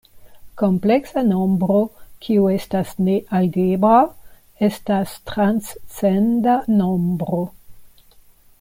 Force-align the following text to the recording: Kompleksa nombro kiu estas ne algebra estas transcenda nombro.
Kompleksa 0.59 1.21
nombro 1.31 1.81
kiu 2.27 2.47
estas 2.53 2.95
ne 3.09 3.17
algebra 3.41 4.01
estas 4.69 5.15
transcenda 5.33 6.57
nombro. 6.81 7.45